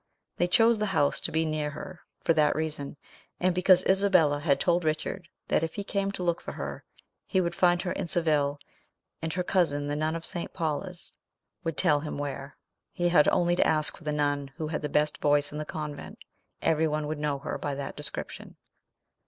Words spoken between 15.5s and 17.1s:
in the convent; every one